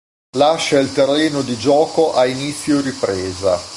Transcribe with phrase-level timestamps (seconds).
[0.35, 3.61] Lascia il terreno di gioco a inizio ripresa.